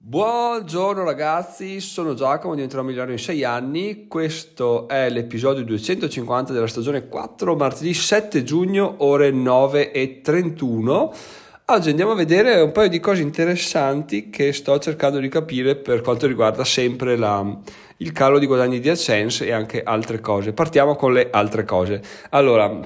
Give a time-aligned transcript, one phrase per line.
[0.00, 4.06] Buongiorno ragazzi, sono Giacomo, diventerò migliore in 6 anni.
[4.06, 11.12] Questo è l'episodio 250 della stagione 4, martedì 7 giugno, ore 9 e 31.
[11.64, 16.00] Oggi andiamo a vedere un paio di cose interessanti che sto cercando di capire per
[16.00, 17.58] quanto riguarda sempre la,
[17.96, 20.52] il calo di guadagni di AdSense e anche altre cose.
[20.52, 22.00] Partiamo con le altre cose.
[22.30, 22.80] Allora,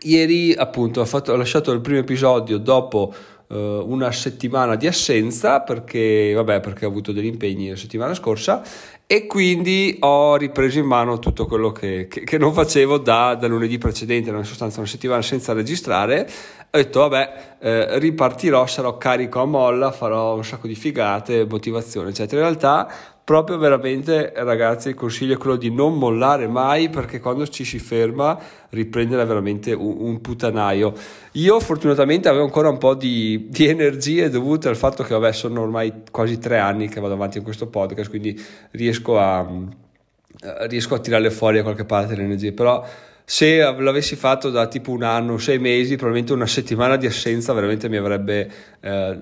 [0.00, 3.14] ieri appunto ho, fatto, ho lasciato il primo episodio dopo
[3.56, 8.62] una settimana di assenza perché, vabbè, perché ho avuto degli impegni la settimana scorsa
[9.12, 13.48] e quindi ho ripreso in mano tutto quello che, che, che non facevo da, da,
[13.48, 16.30] lunedì precedente, in sostanza una settimana senza registrare.
[16.70, 22.10] Ho detto, vabbè, eh, ripartirò, sarò carico a molla, farò un sacco di figate, motivazione,
[22.10, 22.40] eccetera.
[22.40, 22.88] In realtà
[23.30, 27.78] proprio veramente ragazzi il consiglio è quello di non mollare mai perché quando ci si
[27.78, 28.36] ferma
[28.70, 30.92] riprendere veramente un, un putanaio
[31.32, 35.60] io fortunatamente avevo ancora un po' di, di, energie dovute al fatto che vabbè sono
[35.60, 38.36] ormai quasi tre anni che vado avanti in questo podcast quindi
[38.72, 39.46] riesco a,
[40.68, 42.84] riesco a tirarle fuori a qualche parte le energie però
[43.30, 47.88] se l'avessi fatto da tipo un anno, sei mesi, probabilmente una settimana di assenza veramente
[47.88, 49.18] mi avrebbe eh,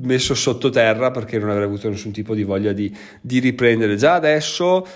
[0.00, 3.96] messo sottoterra perché non avrei avuto nessun tipo di voglia di, di riprendere.
[3.96, 4.86] Già adesso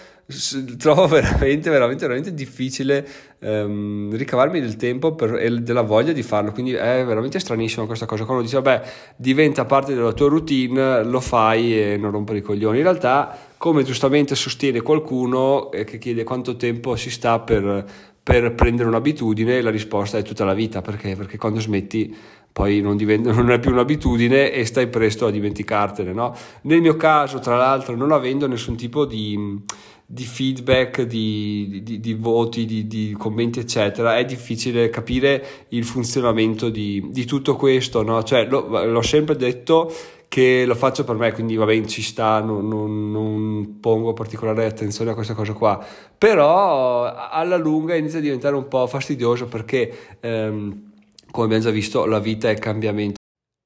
[0.79, 3.07] trovo veramente, veramente, veramente difficile
[3.41, 6.51] ehm, ricavarmi del tempo per, e della voglia di farlo.
[6.53, 8.25] Quindi è veramente stranissima questa cosa.
[8.25, 8.83] Quando dici, vabbè,
[9.17, 12.79] diventa parte della tua routine, lo fai e non rompere i coglioni.
[12.79, 18.55] In realtà, come giustamente sostiene qualcuno eh, che chiede quanto tempo si sta per per
[18.55, 22.12] prendere un'abitudine la risposta è tutta la vita perché, perché quando smetti
[22.51, 26.34] poi non, diventa, non, è più un'abitudine e stai presto a dimenticartene no?
[26.62, 29.62] nel mio caso tra l'altro non avendo nessun tipo di,
[30.05, 37.25] di feedback di, di, di voti di, commenti eccetera è difficile capire il funzionamento di,
[37.27, 38.25] tutto questo no?
[38.25, 39.93] cioè, lo, l'ho sempre detto
[40.37, 44.67] che lo faccio per me, quindi va bene, ci sta, non, non, non, pongo particolare
[44.67, 45.83] attenzione a questa cosa qua,
[46.19, 50.93] però alla lunga inizia a diventare un po' fastidioso perché, ehm,
[51.31, 53.15] come abbiamo già visto, la vita è cambiamento.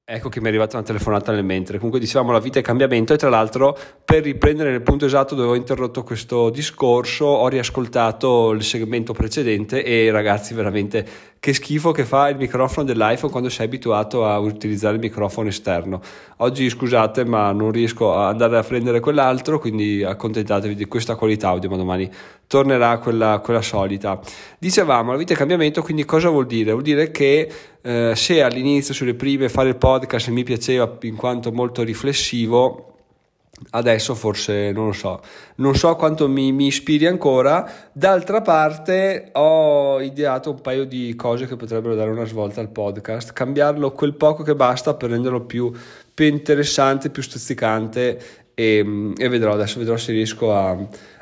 [0.09, 1.75] Ecco che mi è arrivata una telefonata nel mentre.
[1.75, 3.77] Comunque dicevamo la vita è cambiamento e tra l'altro
[4.11, 9.85] per riprendere nel punto esatto dove ho interrotto questo discorso ho riascoltato il segmento precedente
[9.85, 11.07] e ragazzi veramente
[11.39, 16.01] che schifo che fa il microfono dell'iPhone quando sei abituato a utilizzare il microfono esterno.
[16.39, 21.47] Oggi scusate ma non riesco ad andare a prendere quell'altro, quindi accontentatevi di questa qualità
[21.47, 22.11] audio, ma domani
[22.47, 24.19] tornerà quella, quella solita.
[24.59, 26.71] Dicevamo, la vita è cambiamento, quindi cosa vuol dire?
[26.71, 27.49] Vuol dire che
[27.81, 32.91] eh, se all'inizio sulle prime fare il podcast mi piaceva in quanto molto riflessivo,
[33.69, 35.21] adesso forse non lo so,
[35.55, 37.69] non so quanto mi, mi, ispiri ancora.
[37.91, 43.33] D'altra parte, ho ideato un paio di cose che potrebbero dare una svolta al podcast,
[43.33, 45.71] cambiarlo quel poco che basta per renderlo più,
[46.13, 48.19] più interessante, più stuzzicante.
[48.53, 50.77] E, e, vedrò adesso vedrò se riesco a,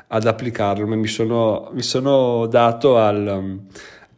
[0.08, 0.86] ad applicarlo.
[0.86, 3.60] Mi sono, mi sono dato al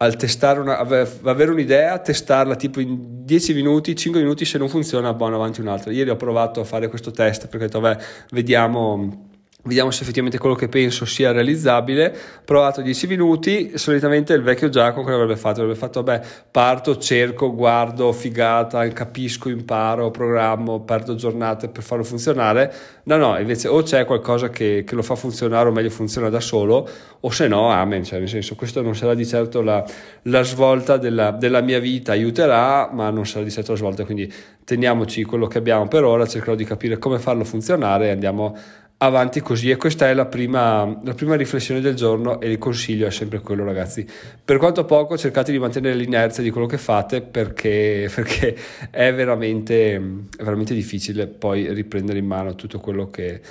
[0.03, 5.13] al testare una, avere un'idea, testarla tipo in 10 minuti, 5 minuti, se non funziona,
[5.13, 5.91] buono avanti un altro.
[5.91, 9.31] Ieri ho provato a fare questo test perché ho detto, vabbè, vediamo
[9.65, 12.13] Vediamo se effettivamente quello che penso sia realizzabile.
[12.43, 15.61] Provato 10 minuti, solitamente il vecchio Giacomo cosa avrebbe fatto?
[15.61, 22.73] Avrebbe fatto, vabbè, parto, cerco, guardo, figata, capisco, imparo, programmo, perdo giornate per farlo funzionare.
[23.03, 26.41] No, no, invece o c'è qualcosa che, che lo fa funzionare o meglio funziona da
[26.41, 26.85] solo,
[27.21, 29.81] o se no, amen, cioè nel senso questo non sarà di certo la,
[30.23, 34.31] la svolta della, della mia vita, aiuterà, ma non sarà di certo la svolta, quindi
[34.65, 38.82] teniamoci quello che abbiamo per ora, cercherò di capire come farlo funzionare e andiamo a
[39.05, 39.69] avanti così.
[39.69, 43.39] E questa è la prima, la prima, riflessione del giorno e il consiglio è sempre
[43.39, 44.05] quello ragazzi.
[44.43, 48.55] Per quanto poco cercate di mantenere l'inerzia di quello che fate perché, perché
[48.89, 53.41] è, veramente, è veramente difficile poi riprendere in mano tutto quello che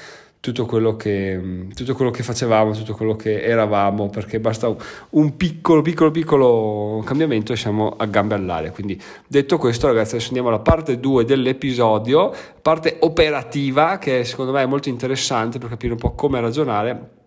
[0.42, 4.74] tutto quello, che, tutto quello che facevamo, tutto quello che eravamo, perché basta
[5.10, 8.72] un piccolo, piccolo, piccolo cambiamento e siamo a gambe all'aria.
[8.72, 14.64] Quindi detto questo, ragazzi, adesso andiamo alla parte 2 dell'episodio, parte operativa, che secondo me
[14.64, 17.20] è molto interessante per capire un po' come ragionare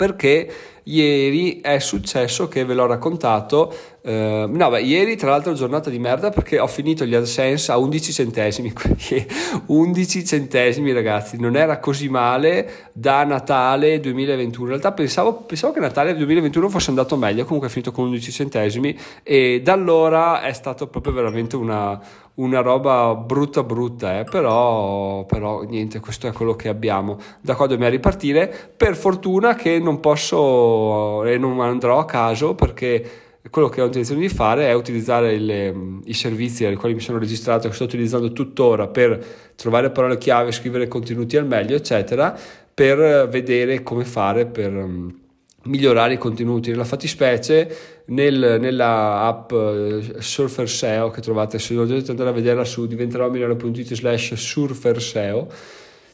[0.00, 0.50] perché
[0.90, 3.72] ieri è successo che ve l'ho raccontato.
[4.02, 7.76] Eh, no, beh, ieri tra l'altro giornata di merda perché ho finito gli AdSense a
[7.76, 8.72] 11 centesimi.
[9.66, 14.62] 11 centesimi, ragazzi, non era così male da Natale 2021.
[14.64, 18.32] In realtà pensavo, pensavo che Natale 2021 fosse andato meglio, comunque è finito con 11
[18.32, 22.00] centesimi e da allora è stato proprio veramente una,
[22.34, 24.24] una roba brutta brutta, eh?
[24.24, 27.18] però, però niente, questo è quello che abbiamo.
[27.40, 28.72] Da qua dobbiamo ripartire.
[28.76, 30.79] Per fortuna che non posso
[31.24, 35.74] e non andrò a caso perché quello che ho intenzione di fare è utilizzare le,
[36.04, 39.24] i servizi ai quali mi sono registrato, che sto utilizzando tuttora per
[39.56, 42.38] trovare parole chiave, scrivere contenuti al meglio, eccetera,
[42.72, 45.18] per vedere come fare per um,
[45.64, 46.70] migliorare i contenuti.
[46.70, 52.64] Nella fattispecie, nel, nella app uh, Surfer SEO che trovate, se dovete andare a vederla
[52.64, 55.48] su diventerò.it slash surfer SEO,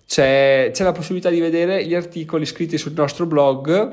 [0.07, 3.93] c'è, c'è la possibilità di vedere gli articoli scritti sul nostro blog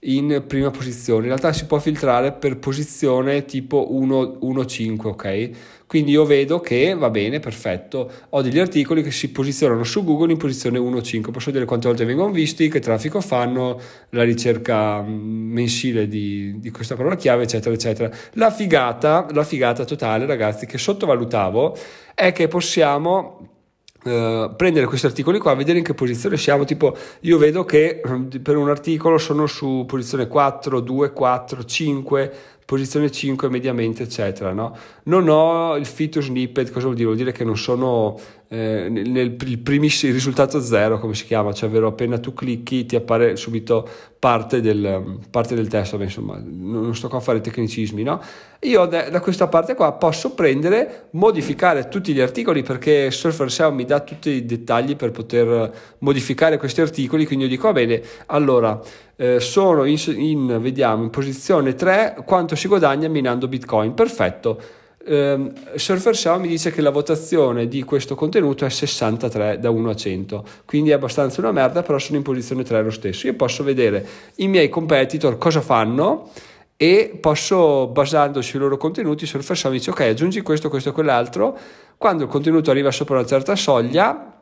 [0.00, 1.22] in prima posizione.
[1.22, 5.50] In realtà si può filtrare per posizione tipo 1-5, ok?
[5.86, 8.10] Quindi io vedo che va bene, perfetto.
[8.30, 11.30] Ho degli articoli che si posizionano su Google in posizione 1-5.
[11.30, 13.80] Posso vedere quante volte vengono visti, che traffico fanno,
[14.10, 18.10] la ricerca mm, mensile di, di questa parola chiave, eccetera, eccetera.
[18.34, 21.76] La figata, la figata totale, ragazzi, che sottovalutavo
[22.14, 23.57] è che possiamo
[24.08, 26.64] Uh, prendere questi articoli qua, vedere in che posizione siamo.
[26.64, 32.32] Tipo, io vedo che eh, per un articolo sono su posizione 4, 2, 4, 5,
[32.64, 34.52] posizione 5 mediamente, eccetera.
[34.52, 34.76] No?
[35.04, 37.06] Non ho il to snippet, cosa vuol dire?
[37.06, 38.18] Vuol dire che non sono
[38.50, 42.96] eh, nel, nel primissimo risultato zero, come si chiama, cioè ovvero appena tu clicchi ti
[42.96, 43.86] appare subito
[44.18, 48.20] parte del, parte del testo, Beh, insomma, non sto qua a fare tecnicismi, no?
[48.60, 53.70] Io da, da, questa parte qua posso prendere, modificare tutti gli articoli perché Surfer SEO
[53.70, 58.00] mi dà tutti i dettagli per poter modificare questi articoli, quindi io dico, va bene,
[58.26, 58.80] allora
[59.16, 64.58] eh, sono in, in, vediamo, in posizione 3, quanto si guadagna minando Bitcoin, perfetto.
[65.10, 69.88] Eh, Surfer SEO mi dice che la votazione di questo contenuto è 63 da 1
[69.88, 73.26] a 100, quindi è abbastanza una merda, però sono in posizione 3 lo stesso.
[73.26, 74.06] Io posso vedere
[74.36, 76.30] i miei competitor cosa fanno
[76.76, 80.92] e posso, basandosi sui loro contenuti, Surfer SEO mi dice ok, aggiungi questo, questo e
[80.92, 81.56] quell'altro.
[81.96, 84.38] Quando il contenuto arriva sopra una certa soglia,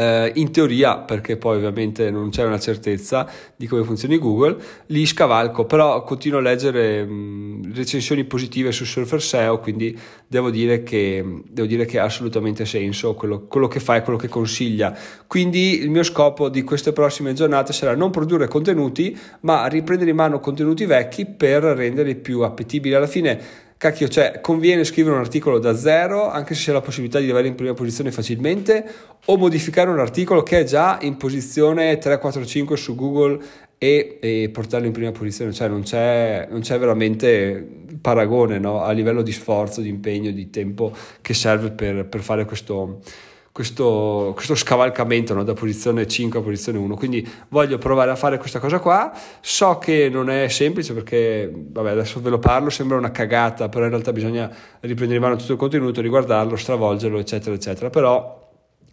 [0.00, 4.56] eh, in teoria, perché poi ovviamente non c'è una certezza di come funzioni Google,
[4.86, 7.12] li scavalco, però continuo a leggere mh,
[7.74, 9.96] recensioni positive su Surfer SEO, quindi
[10.26, 14.18] devo dire che, devo dire che ha assolutamente senso quello, quello che fa e quello
[14.18, 14.96] che consiglia.
[15.26, 20.16] Quindi il mio scopo di queste prossime giornate sarà non produrre contenuti, ma riprendere in
[20.16, 22.94] mano contenuti vecchi per renderli più appetibili.
[22.94, 27.18] Alla fine cacchio, cioè conviene scrivere un articolo da zero, anche se c'è la possibilità
[27.18, 28.84] di arrivare in prima posizione facilmente,
[29.24, 33.38] o modificare un articolo che è già in posizione 3, 4, 5 su Google
[33.78, 37.66] e, e portarlo in prima posizione, cioè non c'è, non c'è veramente
[38.02, 38.82] paragone no?
[38.82, 43.00] a livello di sforzo, di impegno, di tempo che serve per, per fare questo
[43.52, 45.42] questo, questo scavalcamento no?
[45.42, 49.12] da posizione 5 a posizione 1 quindi voglio provare a fare questa cosa qua.
[49.40, 53.84] So che non è semplice perché vabbè adesso ve lo parlo sembra una cagata però
[53.84, 54.50] in realtà bisogna
[54.80, 57.90] riprendere in mano tutto il contenuto riguardarlo stravolgerlo eccetera eccetera.
[57.90, 58.39] Però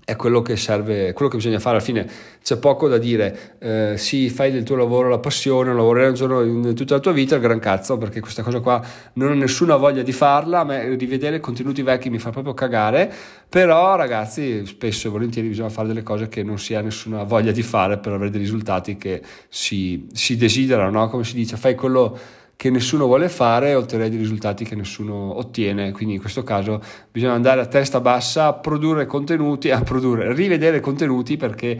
[0.07, 2.07] è quello che serve, quello che bisogna fare alla fine.
[2.41, 6.41] C'è poco da dire, eh, sì, fai del tuo lavoro la passione, lavorerai un giorno
[6.43, 8.81] in tutta la tua vita, il gran cazzo, perché questa cosa qua
[9.15, 13.11] non ho nessuna voglia di farla, ma rivedere contenuti vecchi mi fa proprio cagare,
[13.49, 17.51] però ragazzi, spesso e volentieri bisogna fare delle cose che non si ha nessuna voglia
[17.51, 21.09] di fare per avere dei risultati che si, si desiderano, no?
[21.09, 22.17] come si dice, fai quello
[22.57, 25.91] che nessuno vuole fare e ottenere dei risultati che nessuno ottiene.
[25.91, 26.81] Quindi in questo caso
[27.11, 31.79] bisogna andare a testa bassa a produrre contenuti, a produrre, rivedere contenuti perché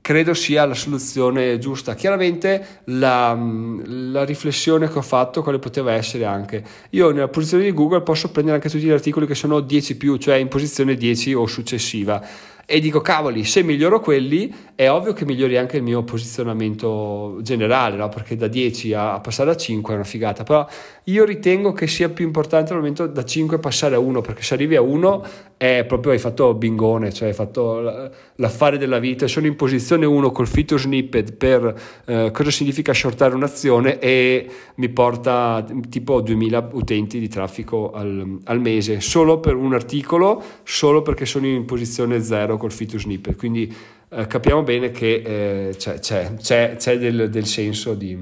[0.00, 1.94] credo sia la soluzione giusta.
[1.94, 3.36] Chiaramente la,
[3.84, 8.30] la, riflessione che ho fatto, quale poteva essere anche, io nella posizione di Google posso
[8.30, 12.24] prendere anche tutti gli articoli che sono 10 più, cioè in posizione 10 o successiva
[12.72, 17.96] e dico cavoli, se miglioro quelli è ovvio che migliori anche il mio posizionamento generale,
[17.96, 18.08] no?
[18.08, 20.66] perché da 10 a, passare a 5 è una figata, però
[21.04, 24.54] io ritengo che sia più importante al momento da 5 passare a 1, perché se
[24.54, 25.24] arrivi a 1
[25.58, 30.32] è proprio hai fatto bingone, cioè hai fatto l'affare della vita, sono in posizione 1
[30.32, 37.18] col fito snippet per eh, cosa significa shortare un'azione e mi porta tipo 2000 utenti
[37.18, 42.60] di traffico al, al mese, solo per un articolo, solo perché sono in posizione 0
[42.62, 43.74] col fito snippet, quindi
[44.10, 48.16] eh, capiamo bene che eh, c'è, c'è, c'è, del, del, senso di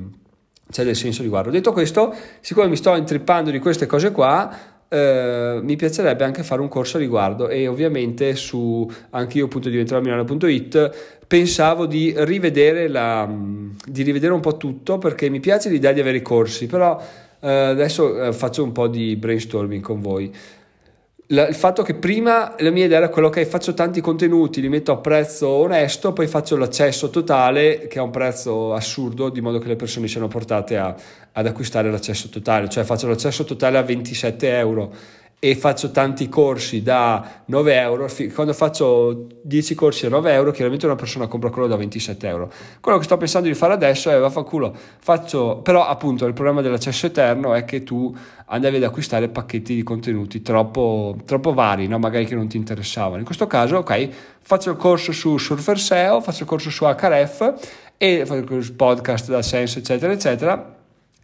[0.70, 1.50] c'è del senso di guardo.
[1.50, 6.62] Detto questo, siccome mi sto intrippando di queste cose qua, eh, mi piacerebbe anche fare
[6.62, 10.00] un corso a riguardo e ovviamente su anche io appunto diventerò
[11.26, 13.28] pensavo di rivedere, la,
[13.84, 17.00] di rivedere un po' tutto perché mi piace l'idea di avere i corsi però
[17.40, 20.32] eh, adesso eh, faccio un po' di brainstorming con voi
[21.32, 24.68] la, il fatto che prima la mia idea era quello che faccio tanti contenuti, li
[24.68, 29.58] metto a prezzo onesto, poi faccio l'accesso totale che ha un prezzo assurdo, di modo
[29.58, 30.94] che le persone siano portate a,
[31.32, 34.92] ad acquistare l'accesso totale, cioè faccio l'accesso totale a 27 euro
[35.42, 40.84] e faccio tanti corsi da 9 euro, quando faccio 10 corsi a 9 euro, chiaramente
[40.84, 42.52] una persona compra quello da 27 euro.
[42.78, 47.06] Quello che sto pensando di fare adesso è, vaffanculo, faccio, però appunto il problema dell'accesso
[47.06, 51.98] eterno è che tu andavi ad acquistare pacchetti di contenuti troppo, troppo vari, no?
[51.98, 53.16] magari che non ti interessavano.
[53.16, 54.08] In questo caso, ok,
[54.42, 57.54] faccio il corso su Surfer SEO, faccio il corso su HRF
[57.96, 60.74] e faccio il podcast da Sense, eccetera, eccetera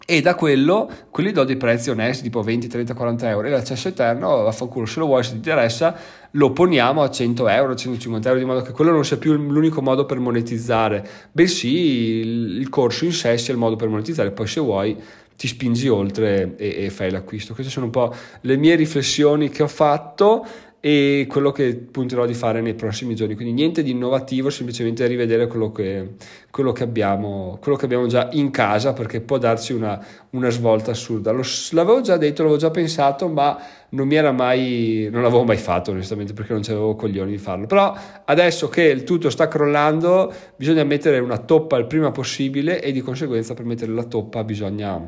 [0.08, 3.88] e da quello, quelli do dei prezzi onesti, tipo 20, 30, 40 euro, e l'accesso
[3.88, 5.96] eterno, vaffanculo, se lo vuoi, se ti interessa,
[6.30, 9.82] lo poniamo a 100 euro, 150 euro, di modo che quello non sia più l'unico
[9.82, 12.20] modo per monetizzare, bensì
[12.56, 14.96] il, corso in sé sia il modo per monetizzare, poi se vuoi
[15.36, 17.52] ti spingi oltre e, e fai l'acquisto.
[17.52, 20.46] Queste sono un po' le mie riflessioni che ho fatto
[20.86, 23.34] e quello che punterò di fare nei prossimi giorni.
[23.34, 26.10] Quindi niente di innovativo, semplicemente rivedere quello che,
[26.48, 30.00] quello che, abbiamo, quello che abbiamo, già in casa perché può darci una,
[30.30, 31.32] una svolta assurda.
[31.32, 35.56] Lo, l'avevo già detto, l'avevo già pensato, ma non mi era mai, non l'avevo mai
[35.56, 37.66] fatto onestamente perché non avevo coglioni di farlo.
[37.66, 37.92] Però
[38.24, 43.00] adesso che il tutto sta crollando, bisogna mettere una toppa il prima possibile e di
[43.00, 45.02] conseguenza per mettere la toppa bisogna,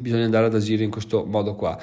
[0.00, 1.78] bisogna andare ad agire in questo modo qua.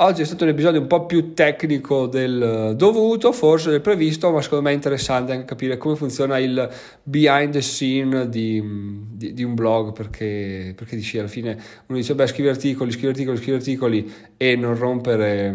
[0.00, 4.40] Oggi è stato un episodio un po' più tecnico del dovuto, forse del previsto, ma
[4.40, 6.70] secondo me è interessante anche capire come funziona il
[7.02, 8.62] behind the scene di,
[9.10, 13.08] di, di un blog, perché, perché dici alla fine uno dice, beh, scrivi articoli, scrivi
[13.08, 15.52] articoli, scrivi articoli e non rompere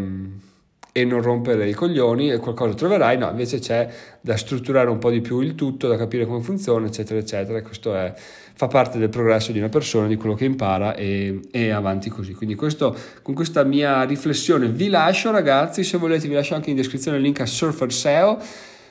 [0.96, 3.90] e non rompere i coglioni e qualcosa troverai, no, invece c'è
[4.22, 7.96] da strutturare un po' di più il tutto, da capire come funziona, eccetera, eccetera, questo
[7.96, 8.14] è,
[8.54, 12.36] fa parte del progresso di una persona, di quello che impara e, e avanti così.
[12.36, 16.76] Quindi questo, con questa mia riflessione vi lascio ragazzi, se volete vi lascio anche in
[16.76, 18.40] descrizione il link a Surfer SEO,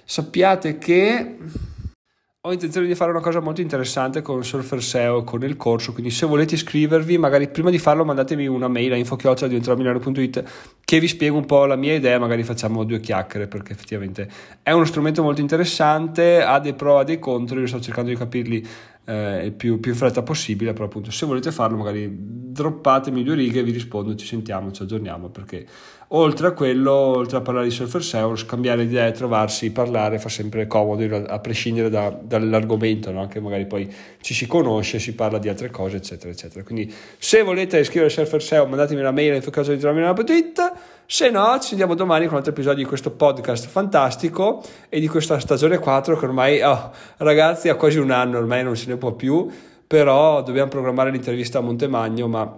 [0.05, 1.37] sappiate che
[2.45, 6.11] ho intenzione di fare una cosa molto interessante con Surfer SEO, con il corso, quindi
[6.11, 10.43] se volete iscrivervi, magari prima di farlo mandatemi una mail a info.diventeromilano.it
[10.85, 14.29] che vi spiego un po' la mia idea, magari facciamo due chiacchiere perché effettivamente
[14.61, 18.17] è uno strumento molto interessante, ha dei pro e dei contro, io sto cercando di
[18.17, 18.67] capirli
[19.05, 22.09] eh, più, più in fretta possibile, però appunto se volete farlo magari
[22.53, 25.67] droppatemi due righe, vi rispondo, ci sentiamo, ci aggiorniamo perché
[26.15, 30.67] oltre a quello, oltre a parlare di Surfer SEO, scambiare idee, trovarsi, parlare fa sempre
[30.67, 33.21] comodo a prescindere da, dall'argomento, no?
[33.21, 33.91] anche magari poi
[34.21, 36.63] ci si conosce, si parla di altre cose, eccetera, eccetera.
[36.65, 40.73] Quindi se volete iscrivervi a Surfer SEO, mandatemi una mail a info.it,
[41.07, 45.09] se no ci vediamo domani con un altro episodio di questo podcast fantastico e di
[45.09, 48.92] questa stagione 4 che ormai, oh, ragazzi, ha quasi un anno, ormai non se ne
[48.97, 49.49] può più,
[49.87, 52.57] però dobbiamo programmare l'intervista a Montemagno, ma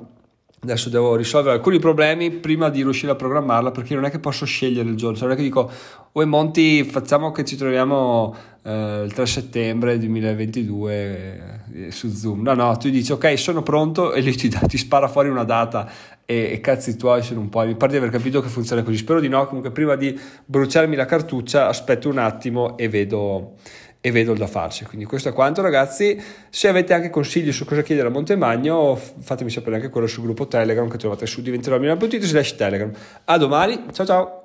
[0.64, 4.46] Adesso devo risolvere alcuni problemi prima di riuscire a programmarla perché non è che posso
[4.46, 5.70] scegliere il giorno, cioè non è che dico,
[6.12, 12.40] oi Monti, facciamo che ci troviamo eh, il 3 settembre 2022 eh, su Zoom.
[12.40, 15.86] No, no, tu dici ok, sono pronto e lui ti, ti spara fuori una data
[16.24, 17.62] e, e cazzi tuoi sono un po'.
[17.66, 18.96] Mi pare di aver capito che funziona così.
[18.96, 23.56] Spero di no, comunque prima di bruciarmi la cartuccia aspetto un attimo e vedo
[24.06, 24.84] e vedo il da farci.
[24.84, 29.48] Quindi questo è quanto ragazzi, se avete anche consigli su cosa chiedere a Montemagno fatemi
[29.48, 31.78] sapere anche quello sul gruppo Telegram che trovate su diventerò
[32.20, 32.92] slash Telegram.
[33.24, 34.43] A domani, ciao ciao!